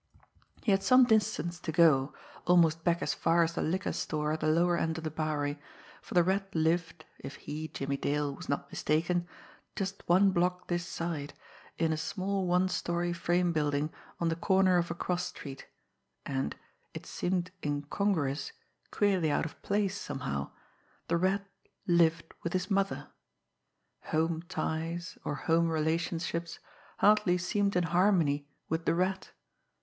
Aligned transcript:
He 0.63 0.71
had 0.71 0.81
some 0.81 1.03
distance 1.03 1.59
to 1.59 1.71
go, 1.71 2.11
almost 2.47 2.83
back 2.83 3.03
as 3.03 3.13
far 3.13 3.43
as 3.43 3.53
the 3.53 3.61
liquor 3.61 3.91
store 3.93 4.31
at 4.31 4.39
the 4.39 4.47
lower 4.47 4.75
end 4.75 4.97
of 4.97 5.03
the 5.03 5.11
Bowery, 5.11 5.59
for 6.01 6.15
the 6.15 6.23
Rat 6.23 6.55
lived, 6.55 7.05
if 7.19 7.35
he, 7.35 7.67
Jimmie 7.67 7.97
Dale, 7.97 8.33
was 8.33 8.49
not 8.49 8.71
mistaken, 8.71 9.27
just 9.75 10.01
one 10.09 10.31
block 10.31 10.67
this 10.69 10.87
side, 10.87 11.35
in 11.77 11.93
a 11.93 11.97
small 11.97 12.47
one 12.47 12.67
story 12.67 13.13
frame 13.13 13.53
building 13.53 13.91
on 14.19 14.29
the 14.29 14.35
corner 14.35 14.77
of 14.79 14.89
a 14.89 14.95
cross 14.95 15.27
street; 15.27 15.67
and 16.25 16.55
it 16.95 17.05
seemed 17.05 17.51
incongruous, 17.63 18.53
queerly 18.89 19.29
out 19.29 19.45
of 19.45 19.61
place 19.61 20.01
somehow 20.01 20.49
the 21.09 21.17
Rat 21.17 21.45
lived 21.85 22.33
with 22.41 22.53
his 22.53 22.71
mother. 22.71 23.09
Home 24.05 24.41
ties, 24.49 25.19
or 25.23 25.35
home 25.35 25.69
relationships, 25.69 26.57
hardly 26.97 27.37
seemed 27.37 27.75
in 27.75 27.83
harmony 27.83 28.47
with 28.67 28.85
the 28.85 28.95
Rat! 28.95 29.29